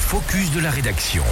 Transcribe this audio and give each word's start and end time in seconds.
focus 0.00 0.50
de 0.50 0.60
la 0.60 0.70
rédaction. 0.70 1.22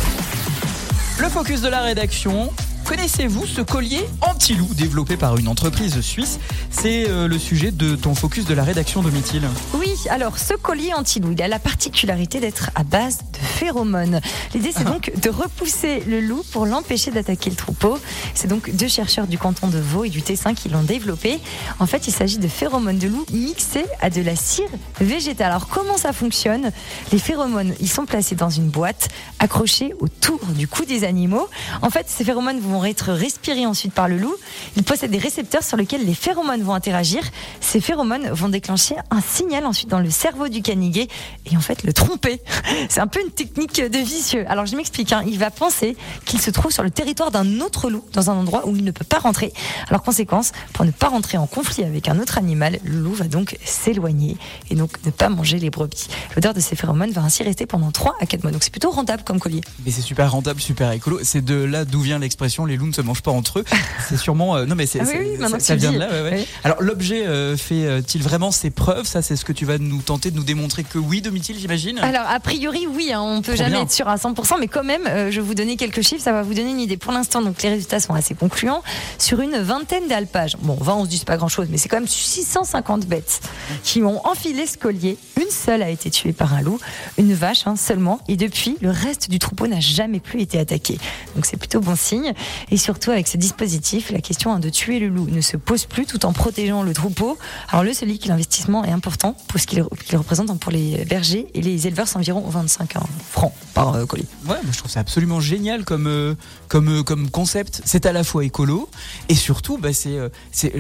Le 1.19 1.29
focus 1.29 1.63
de 1.63 1.69
la 1.69 1.81
rédaction. 1.81 2.53
Connaissez-vous 2.85 3.45
ce 3.45 3.61
collier 3.61 4.07
anti-loup 4.21 4.73
développé 4.75 5.17
par 5.17 5.37
une 5.37 5.49
entreprise 5.49 6.01
suisse? 6.01 6.39
C'est 6.71 7.09
euh, 7.09 7.27
le 7.27 7.39
sujet 7.39 7.71
de 7.71 7.97
ton 7.97 8.15
focus 8.15 8.45
de 8.45 8.55
la 8.55 8.63
rédaction 8.63 9.03
Domitil. 9.03 9.43
Oui, 9.75 9.88
alors 10.11 10.39
ce 10.39 10.55
collier 10.55 10.95
anti-loup, 10.95 11.33
il 11.33 11.43
a 11.43 11.49
la 11.49 11.59
particularité 11.59 12.41
d'être 12.41 12.71
à 12.75 12.85
base 12.85 13.19
de 13.33 13.39
phéromones. 13.39 14.21
L'idée, 14.55 14.71
c'est 14.75 14.85
donc 14.85 15.13
de 15.21 15.31
repousser 15.31 16.01
le 16.07 16.21
loup 16.21 16.43
pour 16.53 16.67
l'empêcher 16.67 17.11
d'attaquer 17.11 17.51
le 17.51 17.57
troupeau. 17.57 17.99
C'est 18.35 18.49
donc 18.49 18.71
deux 18.75 18.89
chercheurs 18.89 19.27
du 19.27 19.39
canton 19.39 19.67
de 19.67 19.79
Vaud 19.79 20.05
et 20.05 20.09
du 20.09 20.23
Tessin 20.23 20.55
qui 20.55 20.69
l'ont 20.69 20.83
développé. 20.83 21.41
En 21.81 21.87
fait, 21.87 22.07
il 22.07 22.13
s'agit 22.13 22.39
de 22.39 22.49
phéromones 22.49 22.99
de 22.99 23.09
loup 23.09 23.27
mixés 23.33 23.87
à 24.01 24.11
de 24.11 24.23
la 24.23 24.37
cire 24.37 24.69
végétale. 25.01 25.49
Alors, 25.49 25.69
comment 25.69 25.97
ça 25.97 26.13
fonctionne? 26.13 26.71
Les 27.13 27.19
phéromones, 27.19 27.75
ils 27.81 27.89
sont 27.89 28.07
placés 28.07 28.35
dans 28.35 28.51
une 28.51 28.69
boîte 28.69 29.09
accrochée 29.39 29.95
autour 30.01 30.39
du 30.47 30.69
cou 30.69 30.85
des 30.85 31.05
animaux. 31.05 31.49
En 31.83 31.91
fait, 31.91 32.07
ces 32.09 32.25
phéromones 32.25 32.61
vont 32.61 32.85
être 32.85 33.13
respirés 33.13 33.67
ensuite 33.67 33.93
par 33.93 34.09
le 34.09 34.19
loup. 34.19 34.35
Ils 34.77 34.85
possèdent 34.85 35.11
des 35.11 35.19
récepteurs 35.19 35.63
sur 35.63 35.77
lesquels 35.77 36.05
les 36.07 36.15
phéromones 36.15 36.63
vont 36.63 36.75
interagir. 36.75 37.23
Ces 37.61 37.81
phéromones 37.81 38.29
vont 38.31 38.49
déclencher 38.49 38.97
un 39.11 39.21
signal 39.21 39.67
ensuite 39.67 39.88
dans 39.89 39.99
le 40.01 40.11
cerveau 40.11 40.49
du 40.49 40.63
canigué 40.63 41.09
et 41.51 41.57
en 41.57 41.61
fait 41.61 41.83
le 41.83 41.93
tromper. 41.93 42.41
C'est 42.89 43.01
un 43.01 43.07
peu 43.07 43.21
une 43.21 43.31
technique 43.31 43.81
de 43.81 43.99
vicieux. 43.99 44.45
Alors 44.49 44.67
je 44.67 44.77
m'explique, 44.77 45.13
hein. 45.13 45.23
il 45.27 45.39
va 45.39 45.51
penser 45.51 45.97
qu'il 46.25 46.41
se 46.41 46.51
trouve 46.51 46.71
sur 46.73 46.83
le 46.83 46.91
territoire 46.91 47.31
d'un 47.31 47.61
autre 47.61 47.91
loup, 47.91 48.05
dans 48.13 48.31
un 48.31 48.35
endroit 48.35 48.67
où 48.69 48.77
il 48.77 48.85
ne 48.85 48.91
peut 48.91 49.05
pas 49.05 49.19
rentrer. 49.19 49.53
Alors 49.89 50.03
conséquence, 50.03 50.53
pour 50.73 50.85
ne 50.85 50.91
pas 50.91 51.09
rentrer 51.09 51.39
en 51.39 51.47
conflit 51.47 51.85
avec 51.85 52.09
un 52.09 52.19
autre 52.19 52.39
animal, 52.39 52.79
le 52.85 53.01
loup 53.01 53.15
va 53.15 53.25
donc 53.27 53.57
s'éloigner 53.65 54.37
et 54.71 54.75
donc 54.75 54.91
ne 55.05 55.11
pas 55.11 55.29
manger 55.29 55.59
les 55.59 55.71
brebis. 55.71 56.09
L'odeur 56.37 56.55
de 56.55 56.61
ces 56.61 56.77
phéromones 56.77 57.11
va 57.11 57.23
ainsi 57.23 57.43
rester 57.43 57.67
pendant 57.67 57.91
3 57.91 58.17
à 58.21 58.27
4 58.27 58.43
mois. 58.43 58.53
Donc 58.53 58.63
c'est 58.63 58.71
plutôt 58.71 58.91
rentable 58.91 59.23
comme 59.25 59.41
collier. 59.41 59.61
Mais 59.85 59.91
c'est 59.91 60.03
super 60.03 60.31
rentable, 60.31 60.61
super 60.61 60.93
écolo. 60.93 61.19
C'est 61.23 61.45
de 61.45 61.55
là 61.55 61.85
d'où 61.85 62.01
vient 62.01 62.19
l'expression 62.19 62.65
les 62.67 62.77
loups 62.77 62.87
ne 62.89 62.93
se 62.93 63.01
mangent 63.01 63.23
pas 63.23 63.31
entre 63.31 63.61
eux. 63.61 63.65
C'est 64.09 64.17
sûrement. 64.17 64.57
euh, 64.57 64.65
non, 64.67 64.75
mais 64.75 64.87
c'est, 64.87 65.01
Ah 65.01 65.05
oui, 65.07 65.37
oui, 65.39 65.61
ça, 65.61 65.77
vient 65.77 65.93
de 65.93 65.99
là. 65.99 66.09
ouais, 66.11 66.23
ouais. 66.23 66.37
Oui. 66.39 66.47
Alors, 66.65 66.81
l'objet 66.83 67.27
euh, 67.27 67.57
fait-il 67.57 68.23
vraiment 68.23 68.51
ses 68.51 68.71
preuves? 68.71 69.07
Ça, 69.07 69.23
c'est 69.23 69.37
ce 69.37 69.45
que 69.45 69.53
tu 69.53 69.65
vas 69.65 69.78
nous 69.79 70.03
tenter 70.03 70.31
de 70.31 70.37
nous 70.37 70.45
démontrer 70.45 70.85
que 70.85 70.99
oui, 70.99 71.21
Domitil, 71.23 71.57
j'imagine 71.59 71.99
Alors, 71.99 72.27
a 72.29 72.41
priori, 72.41 72.87
oui, 72.87 73.13
hein, 73.13 73.21
on 73.23 73.43
peut 73.43 73.55
Trop 73.55 73.57
jamais 73.65 73.77
bien. 73.77 73.83
être 73.83 73.93
sûr 73.93 74.09
à 74.09 74.17
100%, 74.17 74.57
mais 74.61 74.69
quand 74.69 74.85
même, 74.85 75.07
euh, 75.07 75.31
je 75.31 75.41
vais 75.41 75.47
vous 75.47 75.55
donner 75.55 75.77
quelques 75.77 76.03
chiffres, 76.03 76.23
ça 76.23 76.33
va 76.33 76.43
vous 76.43 76.55
donner 76.55 76.71
une 76.71 76.81
idée. 76.81 76.97
Pour 76.97 77.13
l'instant, 77.13 77.43
donc 77.43 77.63
les 77.63 77.69
résultats 77.71 78.01
sont 78.01 78.15
assez 78.15 78.35
concluants. 78.35 78.83
Sur 79.19 79.41
une 79.41 79.59
vingtaine 79.59 80.09
d'alpages, 80.09 80.57
bon, 80.61 80.77
20, 80.81 80.95
on 80.95 81.05
se 81.05 81.09
dit 81.11 81.23
pas 81.25 81.37
grand 81.37 81.49
chose, 81.49 81.69
mais 81.71 81.79
c'est 81.79 81.89
quand 81.89 81.99
même 81.99 82.09
650 82.09 83.07
bêtes 83.07 83.41
qui 83.83 84.03
ont 84.03 84.27
enfilé 84.27 84.67
ce 84.67 84.77
collier. 84.79 85.17
Une 85.39 85.51
seule 85.51 85.83
a 85.83 85.91
été 85.91 86.11
tuée 86.11 86.33
par 86.33 86.53
un 86.55 86.63
loup, 86.63 86.81
une 87.17 87.33
vache 87.33 87.67
hein, 87.67 87.77
seulement, 87.77 88.21
et 88.27 88.37
depuis, 88.37 88.77
le 88.81 88.91
reste 88.91 89.31
du 89.31 89.39
troupeau 89.39 89.69
n'a 89.69 89.79
jamais 89.79 90.19
plus 90.19 90.41
été 90.41 90.59
attaqué. 90.59 90.99
Donc 91.37 91.47
c'est 91.47 91.57
plutôt 91.57 91.81
bon 91.81 91.95
signe. 91.95 92.33
Et 92.71 92.77
surtout, 92.77 93.13
avec 93.13 93.29
ce 93.29 93.37
dispositif, 93.37 94.11
la 94.11 94.21
question 94.21 94.53
hein, 94.53 94.59
de 94.59 94.69
tuer 94.69 94.99
le 94.99 95.09
loup 95.09 95.29
ne 95.31 95.41
se 95.41 95.57
pose 95.57 95.87
plus 95.87 96.07
tout 96.07 96.27
en 96.27 96.33
protégeant 96.33 96.83
le 96.83 96.93
troupeau. 96.93 97.39
Alors 97.69 97.85
le 97.85 97.93
que 97.99 98.29
l'investissement 98.29 98.85
est 98.85 98.91
important 98.91 99.37
pour 99.49 99.61
ce 99.61 99.67
qu'il 99.67 99.83
représente 100.17 100.51
hein, 100.51 100.57
pour 100.57 100.73
les 100.73 101.05
bergers 101.05 101.47
et 101.55 101.61
les 101.61 101.87
éleveurs, 101.87 102.09
c'est 102.09 102.17
environ 102.17 102.41
25 102.41 102.97
hein, 102.97 103.01
francs 103.31 103.53
par 103.75 103.95
euh, 103.95 104.07
colis. 104.07 104.27
Ouais, 104.47 104.57
moi, 104.63 104.73
je 104.73 104.79
trouve 104.79 104.91
ça 104.91 105.01
absolument 105.01 105.41
génial 105.41 105.85
comme, 105.85 106.07
euh, 106.07 106.35
comme, 106.69 107.01
euh, 107.01 107.03
comme 107.03 107.31
concept. 107.31 107.83
C'est 107.85 108.07
à 108.07 108.13
la 108.13 108.25
fois 108.25 108.45
écolo 108.45 108.89
et 109.29 109.35
surtout, 109.35 109.79
bah, 109.79 109.91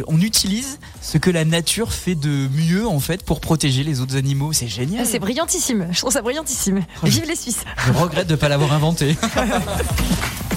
on 0.06 0.20
utilise 0.20 0.78
ce 1.00 1.18
que 1.18 1.30
la 1.30 1.44
nature 1.44 1.92
fait 1.92 2.14
de 2.14 2.48
mieux 2.48 2.86
en 2.86 3.00
fait 3.00 3.24
pour 3.24 3.40
protéger 3.40 3.84
les 3.84 4.00
autres 4.00 4.16
animaux. 4.16 4.47
C'est 4.52 4.68
génial. 4.68 5.06
C'est 5.06 5.18
brillantissime. 5.18 5.88
Je 5.90 5.98
trouve 6.00 6.12
ça 6.12 6.22
brillantissime. 6.22 6.82
Oh, 7.02 7.06
Vive 7.06 7.26
les 7.26 7.36
Suisses. 7.36 7.64
Je 7.86 7.92
regrette 7.92 8.26
de 8.26 8.32
ne 8.32 8.36
pas 8.36 8.48
l'avoir 8.48 8.72
inventé. 8.72 9.16